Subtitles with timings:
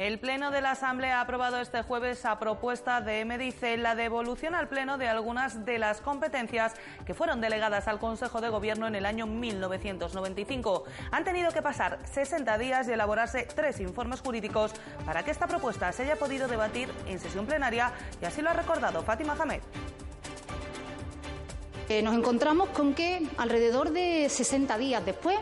[0.00, 4.54] El Pleno de la Asamblea ha aprobado este jueves a propuesta de MDIC la devolución
[4.54, 6.72] al Pleno de algunas de las competencias
[7.04, 10.84] que fueron delegadas al Consejo de Gobierno en el año 1995.
[11.10, 14.72] Han tenido que pasar 60 días y elaborarse tres informes jurídicos
[15.04, 17.92] para que esta propuesta se haya podido debatir en sesión plenaria
[18.22, 19.60] y así lo ha recordado Fátima Hamed.
[21.90, 25.36] Eh, nos encontramos con que alrededor de 60 días después,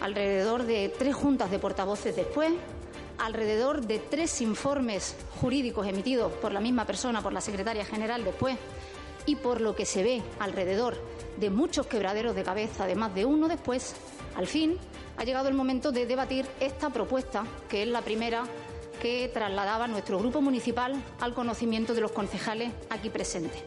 [0.00, 2.50] alrededor de tres juntas de portavoces después,
[3.20, 8.56] alrededor de tres informes jurídicos emitidos por la misma persona, por la secretaria general después,
[9.26, 10.96] y por lo que se ve alrededor
[11.38, 13.94] de muchos quebraderos de cabeza, de más de uno después,
[14.36, 14.78] al fin
[15.16, 18.44] ha llegado el momento de debatir esta propuesta, que es la primera
[19.00, 23.62] que trasladaba nuestro grupo municipal al conocimiento de los concejales aquí presentes.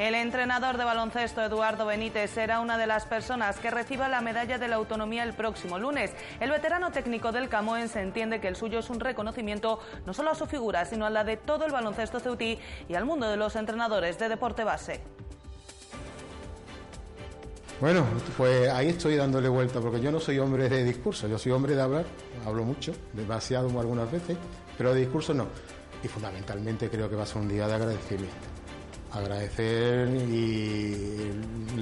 [0.00, 4.58] El entrenador de baloncesto Eduardo Benítez será una de las personas que reciba la medalla
[4.58, 6.10] de la autonomía el próximo lunes.
[6.40, 10.34] El veterano técnico del Camoens entiende que el suyo es un reconocimiento no solo a
[10.34, 13.54] su figura, sino a la de todo el baloncesto ceutí y al mundo de los
[13.54, 15.00] entrenadores de deporte base.
[17.80, 18.04] Bueno,
[18.36, 21.76] pues ahí estoy dándole vuelta, porque yo no soy hombre de discurso, yo soy hombre
[21.76, 22.04] de hablar,
[22.44, 24.36] hablo mucho, demasiado algunas veces,
[24.76, 25.46] pero de discurso no.
[26.02, 28.53] Y fundamentalmente creo que va a ser un día de agradecimiento
[29.14, 31.32] agradecer y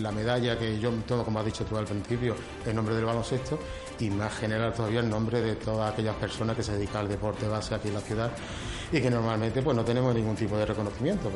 [0.00, 2.34] la medalla que yo todo como has dicho tú al principio
[2.66, 3.58] en nombre del baloncesto
[4.00, 7.46] y más general todavía en nombre de todas aquellas personas que se dedican al deporte
[7.46, 8.30] base aquí en la ciudad
[8.90, 11.30] y que normalmente pues no tenemos ningún tipo de reconocimiento.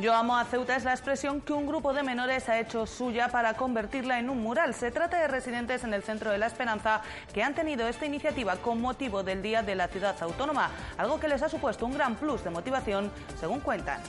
[0.00, 3.28] Yo amo a Ceuta es la expresión que un grupo de menores ha hecho suya
[3.28, 4.72] para convertirla en un mural.
[4.72, 7.02] Se trata de residentes en el Centro de la Esperanza
[7.34, 11.28] que han tenido esta iniciativa con motivo del Día de la Ciudad Autónoma, algo que
[11.28, 14.00] les ha supuesto un gran plus de motivación, según cuentan.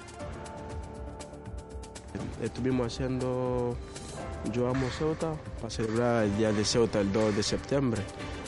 [2.41, 3.75] Estuvimos haciendo
[4.53, 8.01] Yo amo Ceuta para celebrar el Día de Ceuta el 2 de septiembre.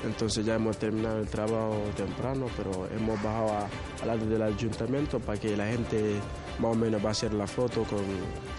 [0.06, 3.68] Entonces ya hemos terminado el trabajo temprano, pero hemos bajado
[4.02, 6.22] al lado del ayuntamiento para que la gente
[6.60, 8.06] más o menos va a hacer la foto con,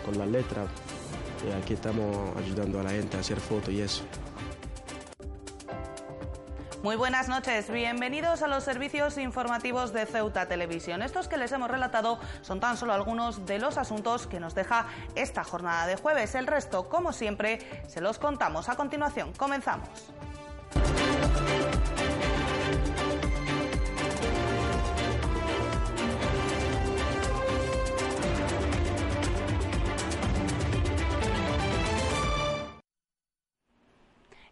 [0.05, 0.67] con la letra.
[1.47, 4.05] Y aquí estamos ayudando a la gente a hacer fotos y eso.
[6.85, 11.01] Muy buenas noches, bienvenidos a los servicios informativos de Ceuta Televisión.
[11.01, 14.87] Estos que les hemos relatado son tan solo algunos de los asuntos que nos deja
[15.15, 16.35] esta jornada de jueves.
[16.35, 19.33] El resto, como siempre, se los contamos a continuación.
[19.33, 19.89] Comenzamos.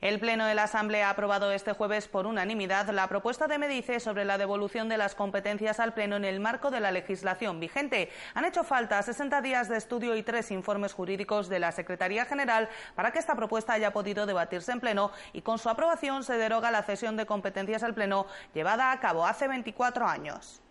[0.02, 4.00] El Pleno de la Asamblea ha aprobado este jueves por unanimidad la propuesta de Medice
[4.00, 8.10] sobre la devolución de las competencias al Pleno en el marco de la legislación vigente.
[8.34, 12.68] Han hecho falta 60 días de estudio y tres informes jurídicos de la Secretaría General
[12.96, 16.72] para que esta propuesta haya podido debatirse en Pleno y con su aprobación se deroga
[16.72, 20.61] la cesión de competencias al Pleno llevada a cabo hace 24 años.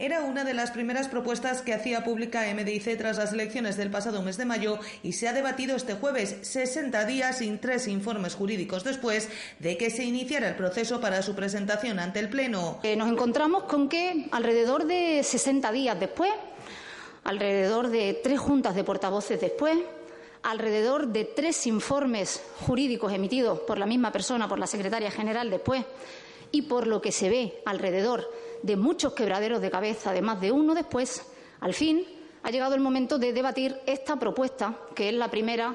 [0.00, 4.22] Era una de las primeras propuestas que hacía pública MDIC tras las elecciones del pasado
[4.22, 8.84] mes de mayo y se ha debatido este jueves, 60 días sin tres informes jurídicos
[8.84, 9.28] después
[9.58, 12.78] de que se iniciara el proceso para su presentación ante el Pleno.
[12.84, 16.30] Eh, nos encontramos con que alrededor de 60 días después,
[17.24, 19.76] alrededor de tres juntas de portavoces después,
[20.44, 25.84] alrededor de tres informes jurídicos emitidos por la misma persona, por la secretaria general después,
[26.52, 30.52] y por lo que se ve alrededor de muchos quebraderos de cabeza, de más de
[30.52, 30.74] uno.
[30.74, 31.22] Después,
[31.60, 32.04] al fin
[32.42, 35.74] ha llegado el momento de debatir esta propuesta, que es la primera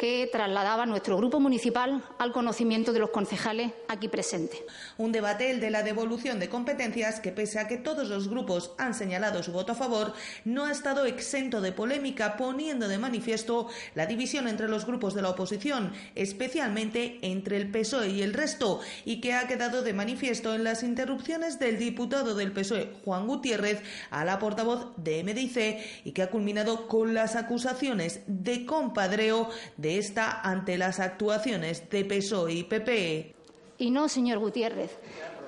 [0.00, 4.58] que trasladaba nuestro grupo municipal al conocimiento de los concejales aquí presentes.
[4.96, 8.72] Un debate, el de la devolución de competencias, que pese a que todos los grupos
[8.78, 10.14] han señalado su voto a favor,
[10.46, 15.20] no ha estado exento de polémica, poniendo de manifiesto la división entre los grupos de
[15.20, 20.54] la oposición, especialmente entre el PSOE y el resto, y que ha quedado de manifiesto
[20.54, 26.12] en las interrupciones del diputado del PSOE, Juan Gutiérrez, a la portavoz de MDIC, y
[26.12, 32.52] que ha culminado con las acusaciones de compadreo de esta ante las actuaciones de PSOE
[32.52, 33.34] y PP.
[33.78, 34.96] Y no, señor Gutiérrez.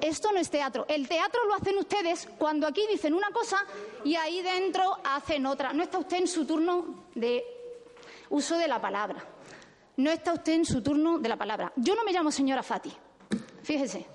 [0.01, 0.85] Esto no es teatro.
[0.89, 3.59] El teatro lo hacen ustedes cuando aquí dicen una cosa
[4.05, 5.73] y ahí dentro hacen otra.
[5.73, 7.45] No está usted en su turno de
[8.31, 9.25] uso de la palabra.
[9.97, 11.73] No está usted en su turno de la palabra.
[11.77, 12.93] Yo no me llamo señora Fati.
[13.63, 14.07] Fíjese.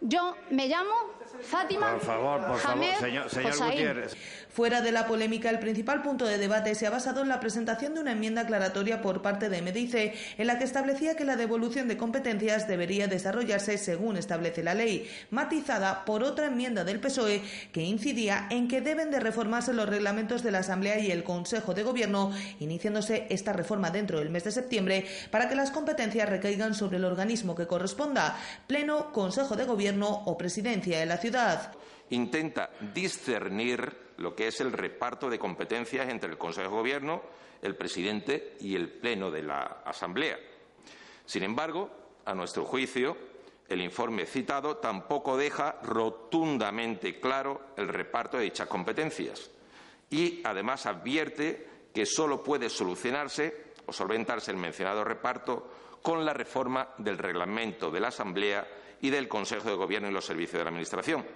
[0.00, 0.94] Yo me llamo
[1.42, 1.92] Fátima.
[1.92, 3.28] Por favor, por favor, señor.
[3.58, 4.16] Gutiérrez.
[4.52, 7.94] Fuera de la polémica, el principal punto de debate se ha basado en la presentación
[7.94, 11.88] de una enmienda aclaratoria por parte de Medice, en la que establecía que la devolución
[11.88, 17.42] de competencias debería desarrollarse según establece la ley, matizada por otra enmienda del PSOE
[17.72, 21.72] que incidía en que deben de reformarse los reglamentos de la Asamblea y el Consejo
[21.72, 22.30] de Gobierno,
[22.60, 27.06] iniciándose esta reforma dentro del mes de septiembre para que las competencias recaigan sobre el
[27.06, 28.36] organismo que corresponda,
[28.66, 31.31] Pleno, Consejo de Gobierno o Presidencia de la ciudad.
[32.10, 37.22] Intenta discernir lo que es el reparto de competencias entre el Consejo de Gobierno,
[37.60, 40.38] el presidente y el Pleno de la Asamblea.
[41.24, 41.90] Sin embargo,
[42.24, 43.16] a nuestro juicio,
[43.68, 49.50] el informe citado tampoco deja rotundamente claro el reparto de dichas competencias
[50.10, 55.70] y, además, advierte que solo puede solucionarse o solventarse el mencionado reparto
[56.02, 58.66] con la reforma del reglamento de la Asamblea
[59.02, 61.26] y del Consejo de Gobierno y los servicios de la Administración.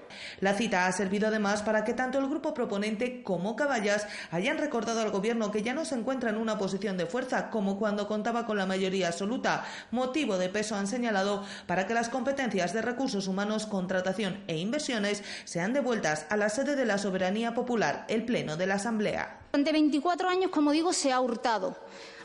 [0.40, 5.00] La cita ha servido además para que tanto el grupo proponente como Caballas hayan recordado
[5.00, 8.46] al Gobierno que ya no se encuentra en una posición de fuerza como cuando contaba
[8.46, 9.66] con la mayoría absoluta.
[9.90, 15.24] Motivo de peso han señalado para que las competencias de recursos humanos, contratación e inversiones
[15.44, 19.40] sean devueltas a la sede de la soberanía popular, el Pleno de la Asamblea.
[19.52, 21.76] Durante 24 años, como digo, se ha hurtado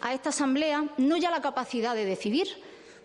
[0.01, 2.47] a esta Asamblea no ya la capacidad de decidir,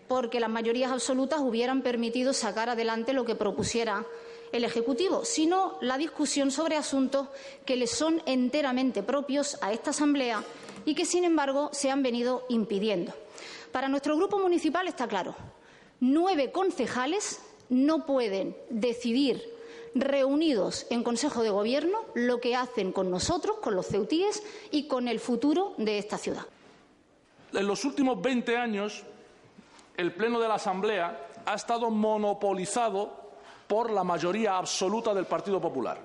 [0.07, 4.05] porque las mayorías absolutas hubieran permitido sacar adelante lo que propusiera
[4.51, 7.27] el Ejecutivo, sino la discusión sobre asuntos
[7.65, 10.43] que le son enteramente propios a esta Asamblea
[10.85, 13.13] y que, sin embargo, se han venido impidiendo.
[13.71, 15.35] Para nuestro grupo municipal está claro,
[15.99, 19.43] nueve concejales no pueden decidir
[19.93, 25.07] reunidos en Consejo de Gobierno lo que hacen con nosotros, con los ceutíes y con
[25.07, 26.45] el futuro de esta ciudad.
[27.53, 29.03] En los últimos 20 años,
[29.97, 33.27] el Pleno de la Asamblea ha estado monopolizado
[33.67, 35.97] por la mayoría absoluta del Partido Popular.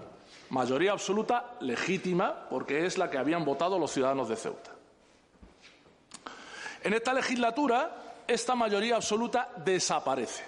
[0.51, 4.71] Mayoría absoluta legítima, porque es la que habían votado los ciudadanos de Ceuta.
[6.83, 10.45] En esta legislatura, esta mayoría absoluta desaparece.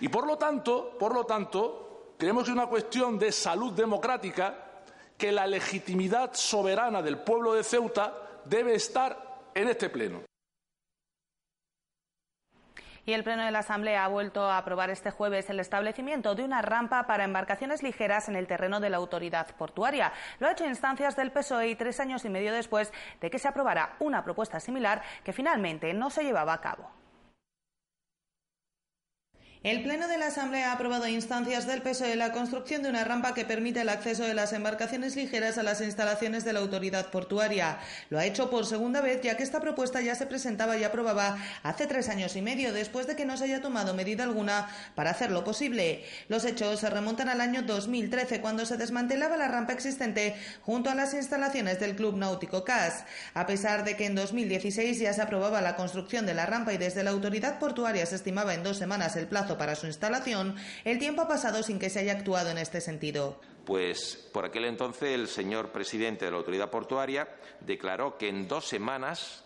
[0.00, 4.66] Y por lo tanto, por lo tanto, creemos que es una cuestión de salud democrática
[5.16, 10.29] que la legitimidad soberana del pueblo de Ceuta debe estar en este pleno.
[13.06, 16.44] Y el Pleno de la Asamblea ha vuelto a aprobar este jueves el establecimiento de
[16.44, 20.12] una rampa para embarcaciones ligeras en el terreno de la autoridad portuaria.
[20.38, 23.96] Lo ha hecho instancias del PSOE tres años y medio después de que se aprobara
[24.00, 26.99] una propuesta similar que finalmente no se llevaba a cabo.
[29.62, 33.04] El Pleno de la Asamblea ha aprobado a instancias del PSOE la construcción de una
[33.04, 37.10] rampa que permite el acceso de las embarcaciones ligeras a las instalaciones de la autoridad
[37.10, 37.78] portuaria.
[38.08, 41.36] Lo ha hecho por segunda vez, ya que esta propuesta ya se presentaba y aprobaba
[41.62, 45.10] hace tres años y medio, después de que no se haya tomado medida alguna para
[45.10, 46.06] hacerlo posible.
[46.28, 50.94] Los hechos se remontan al año 2013, cuando se desmantelaba la rampa existente junto a
[50.94, 53.04] las instalaciones del Club Náutico CAS.
[53.34, 56.78] A pesar de que en 2016 ya se aprobaba la construcción de la rampa y
[56.78, 60.98] desde la autoridad portuaria se estimaba en dos semanas el plazo para su instalación, el
[60.98, 63.40] tiempo ha pasado sin que se haya actuado en este sentido.
[63.64, 67.28] Pues por aquel entonces el señor presidente de la autoridad portuaria
[67.60, 69.44] declaró que en dos semanas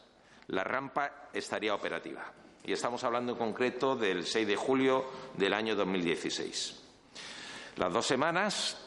[0.48, 2.32] la rampa estaría operativa.
[2.64, 5.04] Y estamos hablando en concreto del 6 de julio
[5.36, 6.80] del año 2016.
[7.76, 8.83] Las dos semanas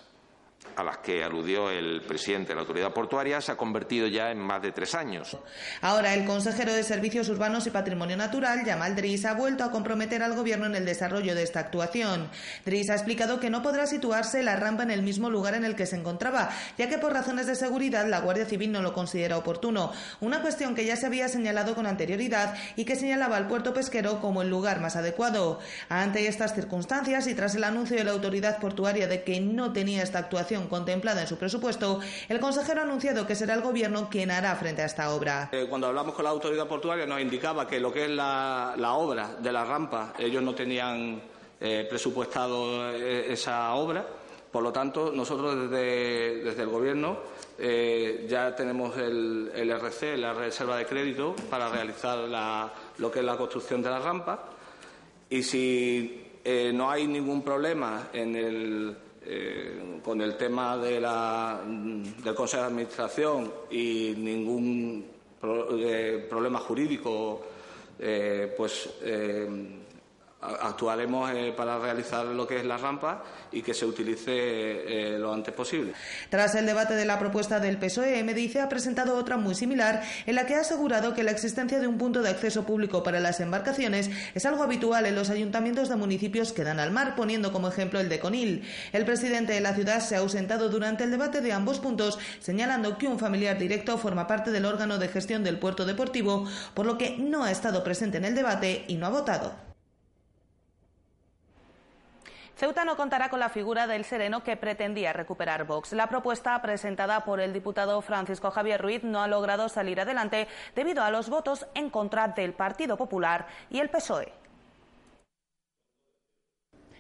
[0.75, 4.39] a las que aludió el presidente de la autoridad portuaria se ha convertido ya en
[4.39, 5.37] más de tres años.
[5.81, 10.23] Ahora el consejero de Servicios Urbanos y Patrimonio Natural, Yamal Dris, ha vuelto a comprometer
[10.23, 12.29] al Gobierno en el desarrollo de esta actuación.
[12.65, 15.75] Dris ha explicado que no podrá situarse la rampa en el mismo lugar en el
[15.75, 19.37] que se encontraba, ya que por razones de seguridad la Guardia Civil no lo considera
[19.37, 23.73] oportuno, una cuestión que ya se había señalado con anterioridad y que señalaba al puerto
[23.73, 25.59] pesquero como el lugar más adecuado.
[25.89, 30.03] Ante estas circunstancias y tras el anuncio de la autoridad portuaria de que no tenía
[30.03, 34.31] esta actuación contemplada en su presupuesto, el consejero ha anunciado que será el Gobierno quien
[34.31, 35.49] hará frente a esta obra.
[35.51, 39.35] Eh, cuando hablamos con la autoridad portuaria nos indicaba que lo que es la, obra
[39.39, 41.21] de la rampa, ellos no tenían
[41.59, 44.05] eh, presupuestado eh, esa obra.
[44.51, 50.77] Por lo tanto, nosotros desde, desde el Gobierno ya tenemos el, el, RC, la reserva
[50.77, 52.17] de crédito, para realizar
[52.97, 54.45] lo que es la construcción de la rampa.
[55.29, 56.23] Y si
[56.73, 58.97] no hay ningún problema en el,
[59.29, 65.05] eh, con el tema de la, del Consejo de Administración y ningún
[65.39, 67.41] pro, eh, problema jurídico,
[68.00, 68.89] eh, pues
[70.41, 75.34] actuaremos eh, para realizar lo que es la rampa y que se utilice eh, lo
[75.34, 75.94] antes posible.
[76.29, 80.36] Tras el debate de la propuesta del PSOE, Medice ha presentado otra muy similar en
[80.36, 83.39] la que ha asegurado que la existencia de un punto de acceso público para las
[83.39, 87.67] embarcaciones es algo habitual en los ayuntamientos de municipios que dan al mar, poniendo como
[87.67, 88.63] ejemplo el de Conil.
[88.94, 92.98] El presidente de la ciudad se ha ausentado durante el debate de ambos puntos, señalando
[93.00, 96.98] que un familiar directo forma parte del órgano de gestión del puerto deportivo, por lo
[96.98, 99.66] que no ha estado presente en el debate y no ha votado.
[102.57, 105.93] Ceuta no contará con la figura del sereno que pretendía recuperar Vox.
[105.93, 111.03] La propuesta presentada por el diputado Francisco Javier Ruiz no ha logrado salir adelante debido
[111.03, 114.47] a los votos en contra del Partido Popular y el PSOE.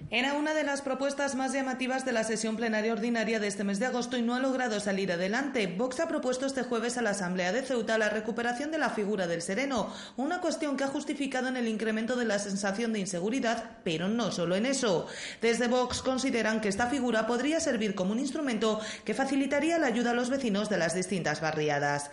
[0.09, 3.79] Era una de las propuestas más llamativas de la sesión plenaria ordinaria de este mes
[3.79, 5.67] de agosto y no ha logrado salir adelante.
[5.67, 9.27] Vox ha propuesto este jueves a la Asamblea de Ceuta la recuperación de la figura
[9.27, 13.79] del sereno, una cuestión que ha justificado en el incremento de la sensación de inseguridad,
[13.83, 15.07] pero no solo en eso.
[15.41, 20.11] Desde Vox consideran que esta figura podría servir como un instrumento que facilitaría la ayuda
[20.11, 22.11] a los vecinos de las distintas barriadas.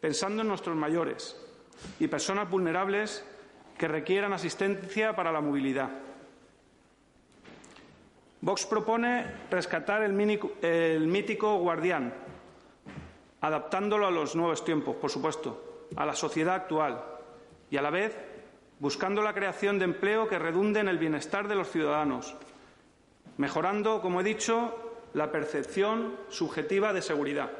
[0.00, 1.36] Pensando en nuestros mayores
[1.98, 3.24] y personas vulnerables
[3.76, 5.90] que requieran asistencia para la movilidad
[8.42, 12.14] Vox propone rescatar el, mítico guardián,
[13.42, 17.04] adaptándolo a los nuevos tiempos, por supuesto, a la sociedad actual
[17.70, 18.16] y a la vez
[18.78, 22.34] buscando la creación de empleo que redunde en el bienestar de los ciudadanos,
[23.36, 24.74] mejorando, como he dicho,
[25.12, 27.50] la percepción subjetiva de seguridad.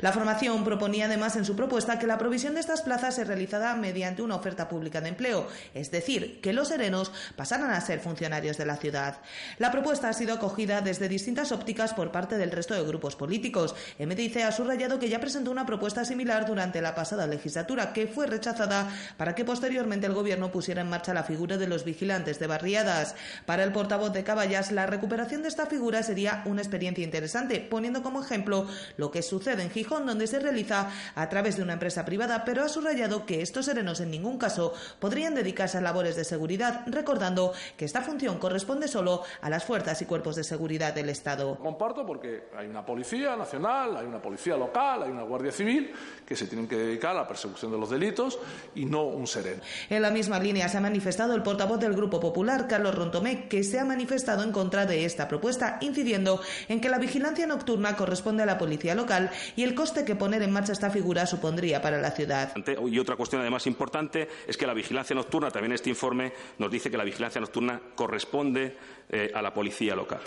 [0.00, 3.74] La formación proponía además en su propuesta que la provisión de estas plazas se realizara
[3.74, 8.56] mediante una oferta pública de empleo, es decir, que los serenos pasaran a ser funcionarios
[8.56, 9.20] de la ciudad.
[9.58, 13.74] La propuesta ha sido acogida desde distintas ópticas por parte del resto de grupos políticos.
[13.98, 18.26] MDIC ha subrayado que ya presentó una propuesta similar durante la pasada legislatura, que fue
[18.26, 22.46] rechazada para que posteriormente el Gobierno pusiera en marcha la figura de los vigilantes de
[22.46, 23.14] barriadas.
[23.46, 28.02] Para el portavoz de Caballas, la recuperación de esta figura sería una experiencia interesante, poniendo
[28.02, 28.66] como ejemplo
[28.96, 32.64] lo que sucede en Gijón, donde se realiza a través de una empresa privada, pero
[32.64, 37.52] ha subrayado que estos serenos en ningún caso podrían dedicarse a labores de seguridad, recordando
[37.76, 41.56] que esta función corresponde solo a las fuerzas y cuerpos de seguridad del Estado.
[41.58, 45.92] Comparto porque hay una policía nacional, hay una policía local, hay una guardia civil
[46.26, 48.38] que se tienen que dedicar a la persecución de los delitos
[48.74, 49.62] y no un sereno.
[49.90, 53.62] En la misma línea se ha manifestado el portavoz del Grupo Popular, Carlos Rontomé, que
[53.64, 58.42] se ha manifestado en contra de esta propuesta, incidiendo en que la vigilancia nocturna corresponde
[58.42, 62.00] a la policía local y el coste que poner en marcha esta figura supondría para
[62.00, 62.54] la ciudad.
[62.86, 66.88] Y otra cuestión además importante es que la vigilancia nocturna, también este informe nos dice
[66.88, 68.76] que la vigilancia nocturna corresponde
[69.10, 70.20] eh, a la policía local.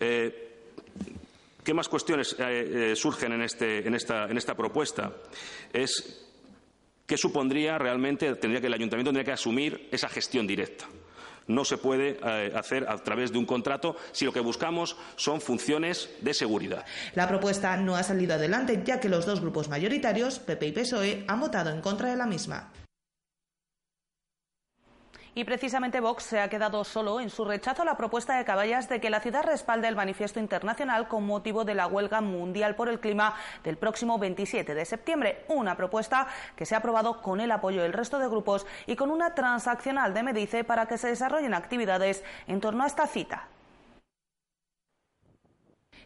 [0.00, 0.62] Eh,
[1.62, 5.12] ¿Qué más cuestiones eh, surgen en, este, en, esta, en esta propuesta?
[5.70, 6.26] Es
[7.06, 10.86] qué supondría realmente, tendría que el ayuntamiento tendría que asumir esa gestión directa
[11.48, 15.40] no se puede eh, hacer a través de un contrato si lo que buscamos son
[15.40, 16.84] funciones de seguridad.
[17.14, 21.24] La propuesta no ha salido adelante ya que los dos grupos mayoritarios, PP y PSOE,
[21.26, 22.70] han votado en contra de la misma.
[25.38, 28.88] Y precisamente Vox se ha quedado solo en su rechazo a la propuesta de Caballas
[28.88, 32.88] de que la ciudad respalde el manifiesto internacional con motivo de la huelga mundial por
[32.88, 35.44] el clima del próximo 27 de septiembre.
[35.46, 36.26] Una propuesta
[36.56, 40.12] que se ha aprobado con el apoyo del resto de grupos y con una transaccional
[40.12, 43.46] de Medice para que se desarrollen actividades en torno a esta cita.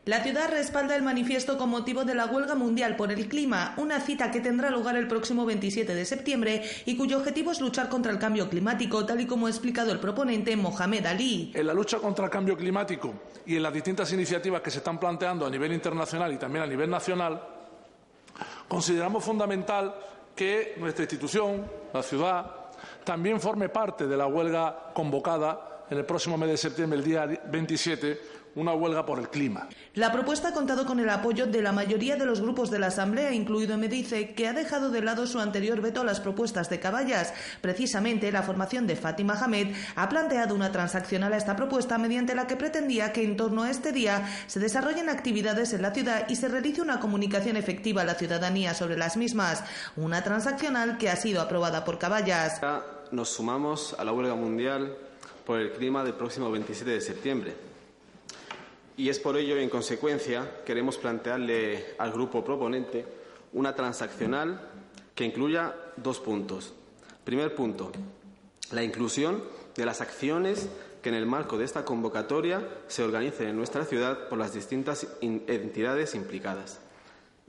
[0.05, 4.01] La ciudad respalda el manifiesto con motivo de la huelga mundial por el clima, una
[4.01, 8.11] cita que tendrá lugar el próximo 27 de septiembre y cuyo objetivo es luchar contra
[8.11, 11.53] el cambio climático, tal y como ha explicado el proponente Mohamed Ali.
[11.55, 13.15] En la lucha contra el cambio climático
[13.47, 16.67] y en las distintas iniciativas que se están planteando a nivel internacional y también a
[16.67, 17.41] nivel nacional,
[18.67, 19.95] consideramos fundamental
[20.35, 22.51] que nuestra institución, la ciudad,
[23.05, 27.27] también forme parte de la huelga convocada en el próximo mes de septiembre, el día
[27.27, 29.69] 27, una huelga por el clima.
[29.95, 32.89] La propuesta ha contado con el apoyo de la mayoría de los grupos de la
[32.89, 36.81] Asamblea, incluido Medice, que ha dejado de lado su anterior veto a las propuestas de
[36.81, 37.33] Caballas.
[37.61, 42.47] Precisamente, la formación de Fátima Hamed ha planteado una transaccional a esta propuesta mediante la
[42.47, 46.37] que pretendía que en torno a este día se desarrollen actividades en la ciudad y
[46.37, 49.65] se realice una comunicación efectiva a la ciudadanía sobre las mismas.
[49.97, 52.61] Una transaccional que ha sido aprobada por Caballas.
[53.11, 54.97] Nos sumamos a la huelga mundial
[55.45, 57.72] por el clima del próximo 27 de septiembre
[58.97, 63.05] y es por ello, en consecuencia, queremos plantearle al grupo proponente
[63.53, 64.61] una transaccional
[65.15, 66.75] que incluya dos puntos.
[67.25, 67.93] Primer punto,
[68.71, 69.43] la inclusión
[69.77, 70.69] de las acciones
[71.03, 75.07] que en el marco de esta convocatoria se organicen en nuestra ciudad por las distintas
[75.21, 76.81] entidades implicadas.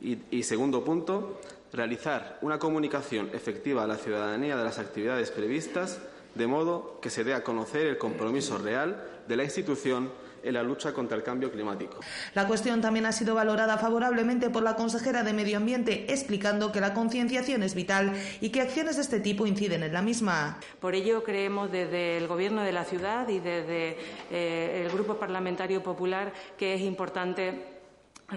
[0.01, 1.39] Y, y, segundo punto,
[1.71, 5.99] realizar una comunicación efectiva a la ciudadanía de las actividades previstas
[6.35, 10.09] de modo que se dé a conocer el compromiso real de la institución
[10.43, 11.99] en la lucha contra el cambio climático.
[12.33, 16.81] La cuestión también ha sido valorada favorablemente por la consejera de Medio Ambiente, explicando que
[16.81, 20.59] la concienciación es vital y que acciones de este tipo inciden en la misma.
[20.79, 23.97] Por ello, creemos desde el Gobierno de la ciudad y desde
[24.31, 27.72] eh, el Grupo Parlamentario Popular que es importante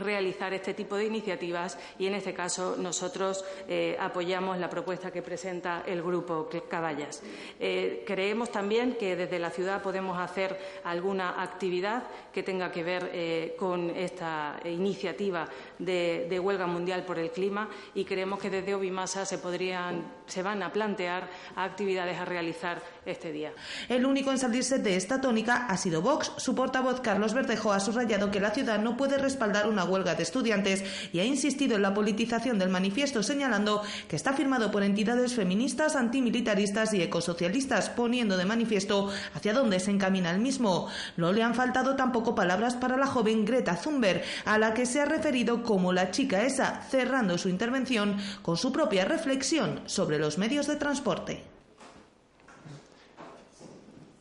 [0.01, 5.23] realizar este tipo de iniciativas y en este caso nosotros eh, apoyamos la propuesta que
[5.23, 7.23] presenta el grupo Caballas.
[7.59, 13.11] Eh, creemos también que desde la ciudad podemos hacer alguna actividad que tenga que ver
[13.13, 15.49] eh, con esta iniciativa
[15.79, 20.63] de, huelga mundial por el clima y creemos que desde Obimasa se podrían se van
[20.63, 23.53] a plantear actividades a realizar este día.
[23.89, 26.33] El único en salirse de esta tónica ha sido Vox.
[26.37, 30.23] Su portavoz Carlos Verdejo ha subrayado que la ciudad no puede respaldar una huelga de
[30.23, 35.35] estudiantes y ha insistido en la politización del manifiesto, señalando que está firmado por entidades
[35.35, 40.89] feministas, antimilitaristas y ecosocialistas, poniendo de manifiesto hacia dónde se encamina el mismo.
[41.17, 45.01] No le han faltado tampoco palabras para la joven Greta Thunberg, a la que se
[45.01, 50.39] ha referido como la chica esa, cerrando su intervención con su propia reflexión sobre los
[50.39, 51.45] medios de transporte.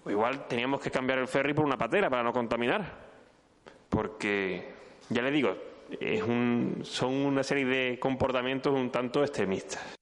[0.07, 2.86] igual teníamos que cambiar el ferry por una patera para no contaminar,
[3.89, 4.75] porque
[5.09, 5.55] ya le digo,
[6.00, 9.94] es un, son una serie de comportamientos un tanto extremistas.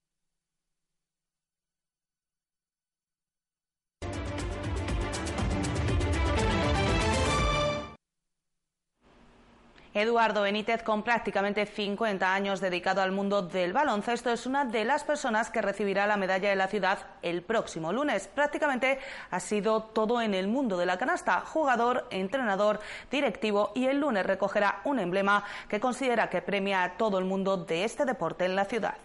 [9.96, 15.04] Eduardo Benítez, con prácticamente 50 años dedicado al mundo del baloncesto, es una de las
[15.04, 18.26] personas que recibirá la medalla de la ciudad el próximo lunes.
[18.26, 18.98] Prácticamente
[19.30, 24.26] ha sido todo en el mundo de la canasta, jugador, entrenador, directivo y el lunes
[24.26, 28.56] recogerá un emblema que considera que premia a todo el mundo de este deporte en
[28.56, 28.96] la ciudad.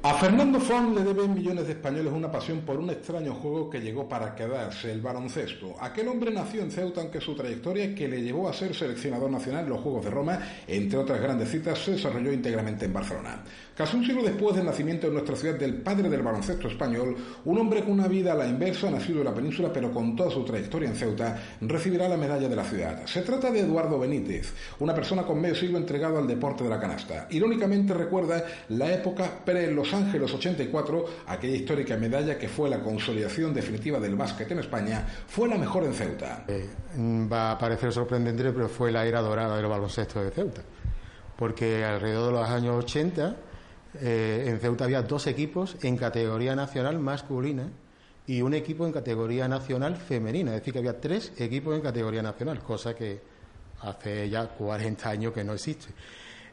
[0.00, 3.80] A Fernando Font le deben millones de españoles una pasión por un extraño juego que
[3.80, 5.74] llegó para quedarse, el baloncesto.
[5.80, 9.64] Aquel hombre nació en Ceuta, aunque su trayectoria que le llevó a ser seleccionador nacional
[9.64, 10.38] en los Juegos de Roma,
[10.68, 13.42] entre otras grandes citas, se desarrolló íntegramente en Barcelona.
[13.78, 17.58] Casi un siglo después del nacimiento en nuestra ciudad del padre del baloncesto español, un
[17.58, 20.44] hombre con una vida a la inversa, nacido en la península pero con toda su
[20.44, 23.06] trayectoria en Ceuta, recibirá la medalla de la ciudad.
[23.06, 26.80] Se trata de Eduardo Benítez, una persona con medio siglo entregado al deporte de la
[26.80, 27.28] canasta.
[27.30, 34.00] Irónicamente recuerda la época pre-Los Ángeles 84, aquella histórica medalla que fue la consolidación definitiva
[34.00, 36.46] del básquet en España, fue la mejor en Ceuta.
[36.48, 36.68] Eh,
[37.32, 40.62] va a parecer sorprendente, pero fue la era dorada del baloncesto de Ceuta.
[41.36, 43.36] Porque alrededor de los años 80
[43.94, 47.70] eh, en Ceuta había dos equipos en categoría nacional masculina
[48.26, 50.52] y un equipo en categoría nacional femenina.
[50.54, 53.20] Es decir, que había tres equipos en categoría nacional, cosa que
[53.80, 55.88] hace ya 40 años que no existe.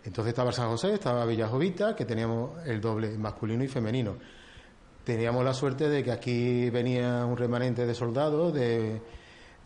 [0.06, 4.16] Entonces estaba San José, estaba Villajovita, que teníamos el doble masculino y femenino.
[5.04, 9.02] Teníamos la suerte de que aquí venía un remanente de soldados, de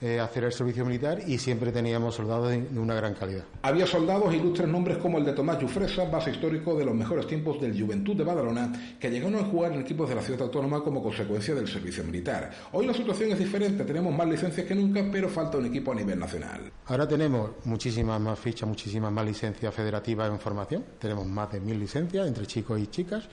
[0.01, 3.43] eh, hacer el servicio militar y siempre teníamos soldados de, una gran calidad.
[3.63, 7.59] Había soldados ilustres nombres como el de Tomás Jufresa, base histórico de los mejores tiempos
[7.59, 11.03] del Juventud de Badalona, que llegaron a jugar en equipos de la ciudad autónoma como
[11.03, 12.49] consecuencia del servicio militar.
[12.71, 15.95] Hoy la situación es diferente, tenemos más licencias que nunca, pero falta un equipo a
[15.95, 16.71] nivel nacional.
[16.85, 21.77] Ahora tenemos muchísimas más fichas, muchísimas más licencias federativas en formación, tenemos más de mil
[21.77, 23.27] licencias entre chicos y chicas,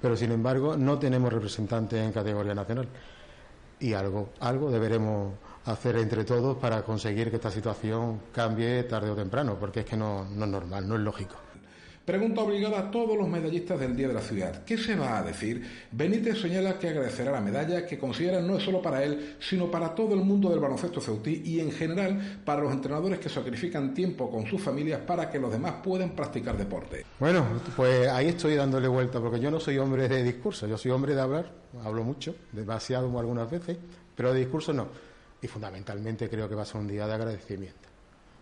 [0.00, 2.88] pero sin embargo no tenemos representantes en categoría nacional.
[3.80, 9.16] Y algo, algo deberemos hacer entre todos para conseguir que esta situación cambie tarde o
[9.16, 11.36] temprano, porque es que no, no es normal, no es lógico.
[12.08, 14.64] Pregunta obligada a todos los medallistas del Día de la Ciudad.
[14.64, 15.62] ¿Qué se va a decir?
[15.92, 19.94] Benítez señala que agradecerá la medalla que considera no es solo para él, sino para
[19.94, 24.30] todo el mundo del baloncesto ceutí y en general para los entrenadores que sacrifican tiempo
[24.30, 27.04] con sus familias para que los demás puedan practicar deporte.
[27.20, 27.44] Bueno,
[27.76, 31.14] pues ahí estoy dándole vuelta, porque yo no soy hombre de discurso, yo soy hombre
[31.14, 31.52] de hablar,
[31.84, 33.76] hablo mucho, demasiado algunas veces,
[34.16, 35.07] pero de discurso no
[35.40, 37.88] y fundamentalmente creo que va a ser un día de agradecimiento.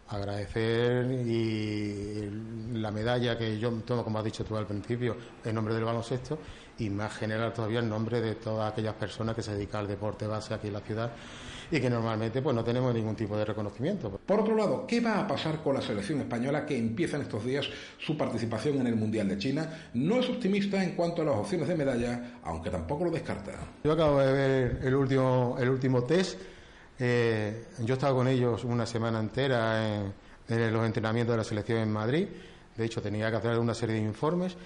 [0.09, 2.31] Agradecer y
[2.75, 6.39] la medalla que yo tomo, como has dicho tú al principio, en nombre del baloncesto
[6.79, 10.27] y más general todavía en nombre de todas aquellas personas que se dedican al deporte
[10.27, 11.11] base aquí en la ciudad
[11.71, 14.21] y que normalmente pues no tenemos ningún tipo de reconocimiento.
[14.25, 17.45] Por otro lado, ¿qué va a pasar con la selección española que empieza en estos
[17.45, 19.91] días su participación en el Mundial de China?
[19.95, 23.53] No es optimista en cuanto a las opciones de medalla, aunque tampoco lo descarta.
[23.83, 26.39] Yo acabo de ver el último, el último test
[26.99, 31.79] eh, yo he estado con ellos una semana entera en, los entrenamientos de la selección
[31.79, 32.29] en Madrid.
[32.77, 34.57] De hecho, tenía que hacer una serie de informes.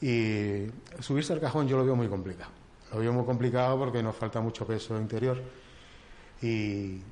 [0.00, 0.66] Y
[1.00, 2.50] subirse al cajón yo lo veo muy complicado.
[2.92, 5.40] Lo veo muy complicado porque nos falta mucho peso interior.
[6.42, 7.02] Y,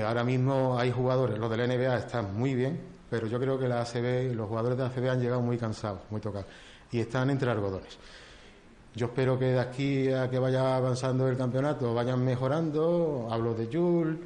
[0.00, 3.68] ahora mismo hay jugadores, los de la NBA están muy bien, pero yo creo que
[3.68, 6.46] la ACB, los jugadores de la ACB han llegado muy cansados, muy tocados.
[6.90, 7.98] Y están entre algodones.
[8.94, 13.26] Yo espero que de aquí a que vaya avanzando el campeonato vayan mejorando.
[13.30, 14.18] Hablo de Jules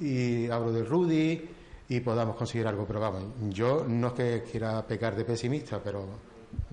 [0.00, 1.48] y hablo de Rudy
[1.88, 2.86] y podamos conseguir algo.
[2.86, 6.06] Pero vamos, yo no es que quiera pecar de pesimista, pero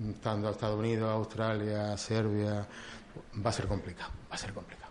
[0.08, 2.66] estando a Estados Unidos, Australia, Serbia,
[3.44, 4.85] va a ser complicado, va a ser complicado.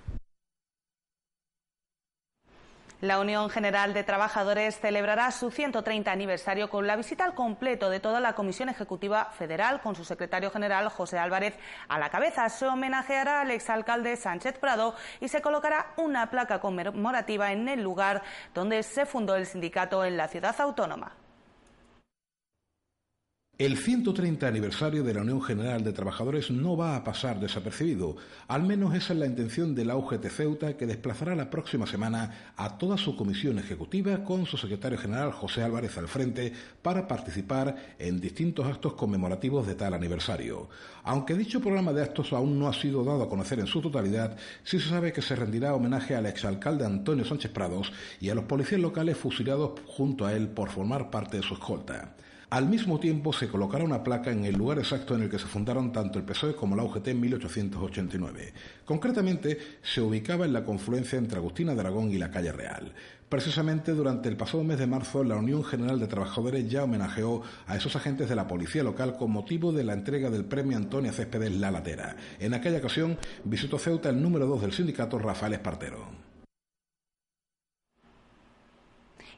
[3.05, 7.99] La Unión General de Trabajadores celebrará su 130 aniversario con la visita al completo de
[7.99, 11.53] toda la Comisión Ejecutiva Federal, con su secretario general José Álvarez
[11.87, 12.49] a la cabeza.
[12.49, 18.23] Se homenajeará al exalcalde Sánchez Prado y se colocará una placa conmemorativa en el lugar
[18.55, 21.24] donde se fundó el sindicato en la ciudad autónoma.
[23.57, 28.17] El 130 aniversario de la Unión General de Trabajadores no va a pasar desapercibido.
[28.49, 32.51] Al menos esa es la intención de la UGT Ceuta, que desplazará la próxima semana
[32.57, 37.95] a toda su comisión ejecutiva con su secretario general José Álvarez al frente para participar
[37.97, 40.67] en distintos actos conmemorativos de tal aniversario.
[41.05, 44.35] Aunque dicho programa de actos aún no ha sido dado a conocer en su totalidad,
[44.65, 48.43] sí se sabe que se rendirá homenaje al exalcalde Antonio Sánchez Prados y a los
[48.43, 52.15] policías locales fusilados junto a él por formar parte de su escolta.
[52.55, 55.45] Al mismo tiempo se colocará una placa en el lugar exacto en el que se
[55.45, 58.53] fundaron tanto el PSOE como la UGT en 1889.
[58.85, 62.93] Concretamente, se ubicaba en la confluencia entre Agustina de Aragón y la calle Real.
[63.27, 67.75] Precisamente durante el pasado mes de marzo, la Unión General de Trabajadores ya homenajeó a
[67.75, 71.51] esos agentes de la policía local con motivo de la entrega del premio Antonio Céspedes
[71.57, 72.15] La Latera.
[72.39, 76.24] En aquella ocasión visitó Ceuta el número 2 del sindicato, Rafael Espartero.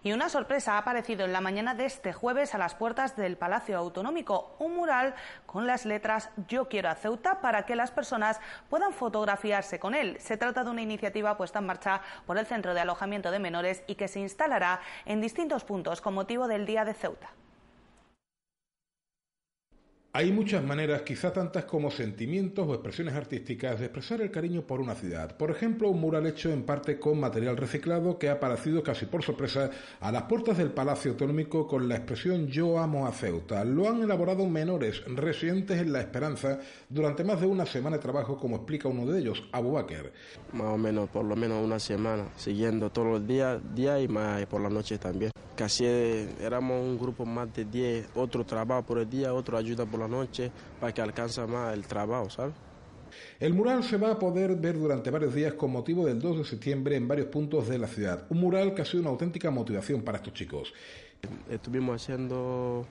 [0.04, 3.38] Y una sorpresa ha aparecido en la mañana de este jueves a las puertas del
[3.38, 8.40] Palacio Autonómico, un mural con las letras Yo quiero a Ceuta para que las personas
[8.70, 10.18] puedan fotografiarse con él.
[10.20, 13.84] Se trata de una iniciativa puesta en marcha por el Centro de Alojamiento de Menores
[13.88, 17.30] y que se instalará en distintos puntos con motivo del Día de Ceuta.
[20.18, 24.82] Hay muchas maneras, quizá tantas como sentimientos o expresiones artísticas, de expresar el cariño por
[24.82, 25.38] una ciudad.
[25.38, 29.22] Por ejemplo, un mural hecho en parte con material reciclado que ha aparecido casi por
[29.22, 33.64] sorpresa a las puertas del Palacio Autonómico con la expresión Yo amo a Ceuta.
[33.64, 38.40] Lo han elaborado menores residentes en La Esperanza durante más de una semana de trabajo,
[38.40, 40.14] como explica uno de ellos, Abu Bakr.
[40.52, 44.44] Más o menos, por lo menos una semana, siguiendo todos los días, día y más
[44.48, 45.30] por la noche también.
[45.58, 45.86] Casi
[46.40, 50.08] éramos un grupo más de 10, otro trabajo por el día, otro ayuda por la
[50.08, 52.54] noche, para que alcance más el trabajo, ¿sabes?
[53.40, 56.46] El mural se va a poder ver durante varios días con motivo del 2 de
[56.46, 58.28] septiembre en varios puntos de la ciudad.
[58.30, 60.72] Un mural que ha sido una auténtica motivación para estos chicos.
[61.50, 62.86] Estuvimos haciendo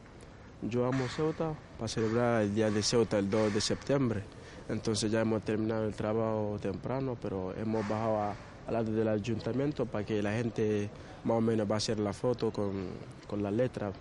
[0.62, 4.22] Yo Amo Ceuta para celebrar el Día de Ceuta el 2 de septiembre.
[4.68, 8.34] Entonces ya hemos terminado el trabajo temprano, pero hemos bajado
[8.66, 10.88] al lado del ayuntamiento para que la gente
[11.24, 12.86] más o menos va a hacer la foto con,
[13.26, 13.92] con la letra.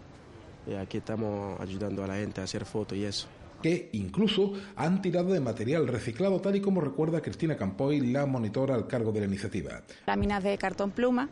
[0.68, 3.28] Y aquí estamos ayudando a la gente a hacer fotos y eso
[3.62, 8.76] que incluso han tirado de material reciclado, tal y como recuerda Cristina Campoy, la monitora
[8.76, 9.82] al cargo de la iniciativa.
[10.06, 11.30] Láminas de cartón pluma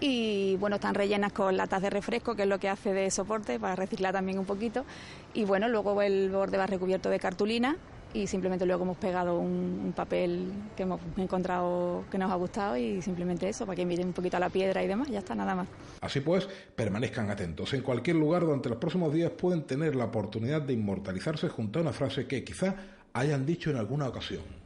[0.00, 3.58] y bueno, están rellenas con latas de refresco, que es lo que hace de soporte
[3.58, 4.84] para reciclar también un poquito.
[5.32, 7.76] Y bueno, luego el borde va recubierto de cartulina
[8.16, 13.00] y simplemente luego hemos pegado un, papel que hemos encontrado que nos ha gustado y
[13.00, 15.54] simplemente eso, para que miren un poquito a la piedra y demás, ya está, nada
[15.54, 15.68] más.
[16.00, 17.72] Así pues, permanezcan atentos.
[17.74, 21.82] En cualquier lugar durante los próximos días pueden tener la oportunidad de inmortalizarse junto a
[21.82, 22.74] una frase que quizá
[23.12, 24.65] hayan dicho en alguna ocasión.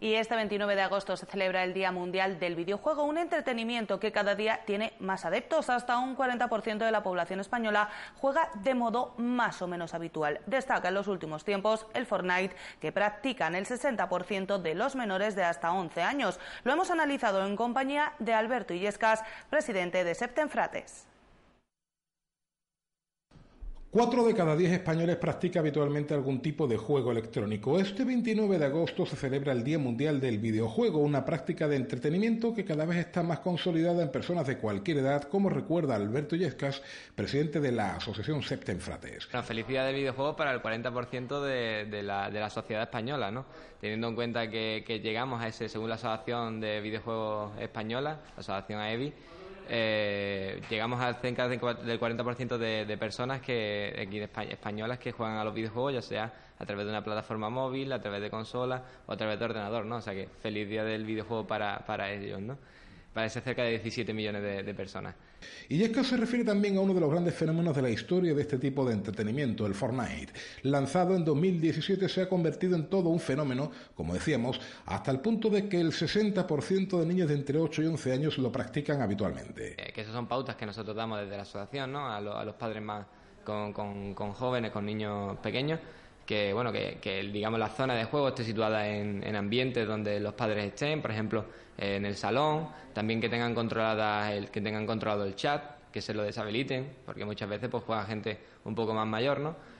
[0.00, 4.12] Y este 29 de agosto se celebra el Día Mundial del Videojuego, un entretenimiento que
[4.12, 5.70] cada día tiene más adeptos.
[5.70, 10.40] Hasta un 40% de la población española juega de modo más o menos habitual.
[10.46, 15.42] Destaca en los últimos tiempos el Fortnite, que practican el 60% de los menores de
[15.42, 16.38] hasta 11 años.
[16.62, 21.07] Lo hemos analizado en compañía de Alberto Illescas, presidente de Septenfrates.
[23.98, 27.80] Cuatro de cada diez españoles practica habitualmente algún tipo de juego electrónico.
[27.80, 32.54] Este 29 de agosto se celebra el Día Mundial del Videojuego, una práctica de entretenimiento
[32.54, 36.80] que cada vez está más consolidada en personas de cualquier edad, como recuerda Alberto Yescas,
[37.16, 39.28] presidente de la Asociación Septenfrates.
[39.32, 43.46] La felicidad del videojuego para el 40% de, la, sociedad española, ¿no?
[43.80, 48.78] teniendo en cuenta que, llegamos a ese, según la Asociación de Videojuegos Española, la Asociación
[48.78, 49.12] AEVI,
[49.68, 55.44] eh, llegamos a cerca del 40% de, de, personas que aquí españolas que juegan a
[55.44, 59.12] los videojuegos, ya sea a través de una plataforma móvil, a través de consola o
[59.12, 59.96] a través de ordenador, ¿no?
[59.96, 62.58] O sea que feliz día del videojuego para, para ellos, ¿no?
[63.18, 65.12] parece cerca de 17 millones de, personas.
[65.68, 68.34] Y es que se refiere también a uno de los grandes fenómenos de la historia
[68.34, 70.32] de este tipo de entretenimiento, el Fortnite.
[70.62, 75.50] Lanzado en 2017 se ha convertido en todo un fenómeno, como decíamos, hasta el punto
[75.50, 79.74] de que el 60% de niños de entre 8 y 11 años lo practican habitualmente.
[79.78, 82.10] Eh, que esas son pautas que nosotros damos desde la asociación ¿no?
[82.10, 83.06] a, los padres más
[83.44, 85.80] con, con jóvenes, con niños pequeños
[86.28, 90.34] que bueno que, digamos la zona de juego esté situada en, en, ambientes donde los
[90.34, 91.46] padres estén por ejemplo
[91.78, 96.12] en el salón también que tengan controlada el que tengan controlado el chat que se
[96.12, 99.78] lo deshabiliten porque muchas veces pues juega gente un poco más mayor no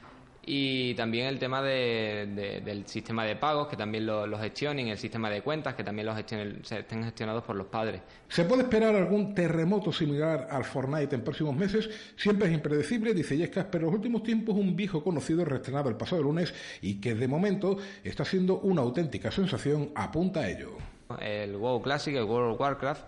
[0.50, 5.28] y también el tema del sistema de pagos, que también lo, lo, gestionen, el sistema
[5.28, 8.00] de cuentas, que también los se estén gestionados por los padres.
[8.28, 11.90] ¿Se puede esperar algún terremoto similar al Fortnite en próximos meses?
[12.16, 15.96] Siempre es impredecible, dice Yescas, pero en los últimos tiempos un viejo conocido reestrenado el
[15.96, 20.78] pasado lunes y que de momento está siendo una auténtica sensación, apunta a ello.
[21.21, 23.05] El WoW Classic, el World of Warcraft,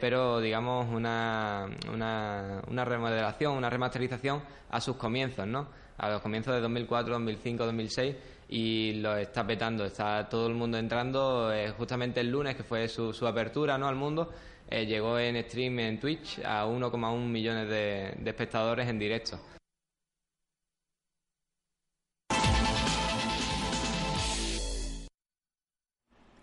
[0.00, 5.68] pero digamos una, una, una remodelación, una remasterización a sus comienzos, ¿no?
[5.98, 8.16] a los comienzos de 2004, 2005, 2006
[8.48, 11.52] y lo está petando, está todo el mundo entrando.
[11.52, 13.88] Eh, justamente el lunes, que fue su, su apertura ¿no?
[13.88, 14.32] al mundo,
[14.68, 19.38] eh, llegó en stream en Twitch a 1,1 millones de espectadores en directo.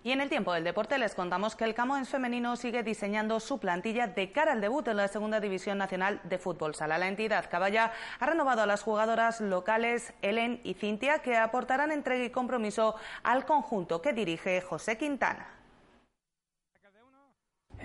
[0.05, 3.57] Y en el tiempo del deporte les contamos que el Camoens femenino sigue diseñando su
[3.57, 6.97] plantilla de cara al debut en la Segunda División Nacional de Fútbol Sala.
[6.97, 12.25] La entidad Caballa ha renovado a las jugadoras locales Ellen y Cintia que aportarán entrega
[12.25, 15.47] y compromiso al conjunto que dirige José Quintana.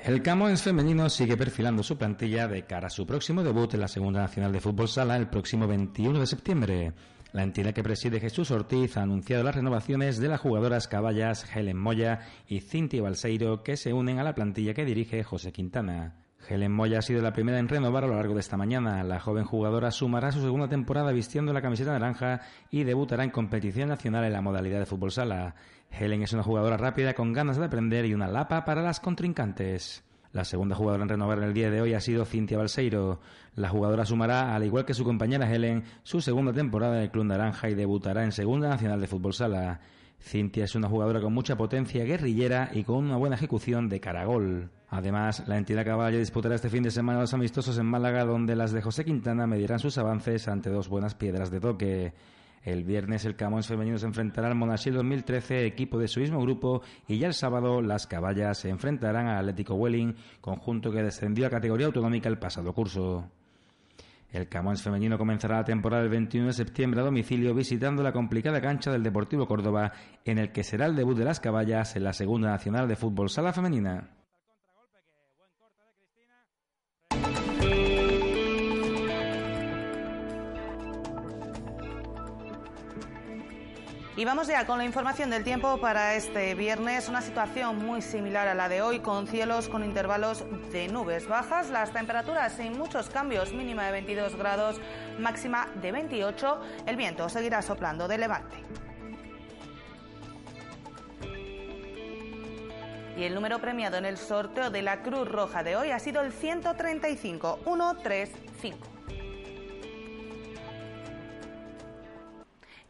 [0.03, 3.89] El Camoens femenino sigue perfilando su plantilla de cara a su próximo debut en la
[3.89, 6.93] Segunda Nacional de Fútbol Sala el próximo 21 de septiembre.
[7.39, 11.79] La entidad que preside Jesús Ortiz ha anunciado las renovaciones de las jugadoras caballas Helen
[11.79, 16.17] Moya y Cintia Balseiro que se unen a la plantilla que dirige José Quintana.
[16.49, 19.05] Helen Moya ha sido la primera en renovar a lo largo de esta mañana.
[19.05, 22.41] La joven jugadora sumará su segunda temporada vistiendo la camiseta naranja
[22.73, 25.55] y debutará en competición nacional en la modalidad de fútbol sala.
[25.93, 30.08] Helen es una jugadora rápida con ganas de aprender y una lapa para las contrincantes.
[30.33, 33.21] La segunda jugadora en renovar en el día de hoy ha sido Cintia Balseiro.
[33.55, 37.25] La jugadora sumará, al igual que su compañera Helen, su segunda temporada en el Club
[37.25, 39.81] Naranja y debutará en Segunda Nacional de Fútbol Sala.
[40.21, 44.71] Cintia es una jugadora con mucha potencia guerrillera y con una buena ejecución de caragol.
[44.91, 48.73] Además, la entidad caballo disputará este fin de semana los amistosos en Málaga, donde las
[48.73, 52.15] de José Quintana medirán sus avances ante dos buenas piedras de toque.
[52.69, 56.83] El viernes el Camões femenino se enfrentará al Monasil 2013, equipo de su mismo grupo,
[57.07, 61.51] y ya el sábado las caballas se enfrentarán al Atlético Welling, conjunto que descendió a
[61.51, 63.25] categoría autonómica el pasado curso.
[64.31, 68.61] El Camões femenino comenzará la temporada el 21 de septiembre a domicilio visitando la complicada
[68.61, 69.93] cancha del Deportivo Córdoba,
[70.27, 73.31] en el que será el debut de las caballas en la Segunda Nacional de Fútbol
[73.31, 74.11] Sala Femenina.
[84.19, 87.09] Y vamos ya con la información del tiempo para este viernes.
[87.09, 91.71] Una situación muy similar a la de hoy, con cielos con intervalos de nubes bajas,
[91.71, 94.81] las temperaturas sin muchos cambios, mínima de 22 grados,
[95.21, 96.61] máxima de 28.
[96.87, 98.57] El viento seguirá soplando de levante.
[103.17, 106.23] Y el número premiado en el sorteo de la Cruz Roja de hoy ha sido
[106.23, 108.88] el 135 135.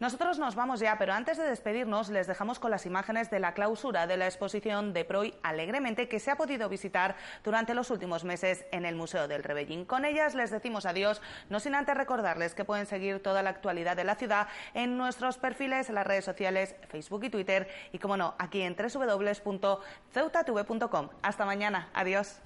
[0.01, 3.53] Nosotros nos vamos ya, pero antes de despedirnos les dejamos con las imágenes de la
[3.53, 8.23] clausura de la exposición de Proy Alegremente que se ha podido visitar durante los últimos
[8.23, 9.85] meses en el Museo del Rebellín.
[9.85, 13.97] Con ellas les decimos adiós, no sin antes recordarles que pueden seguir toda la actualidad
[13.97, 18.17] de la ciudad en nuestros perfiles en las redes sociales Facebook y Twitter y como
[18.17, 21.09] no, aquí en www.ceutatv.com.
[21.23, 22.41] Hasta mañana, adiós.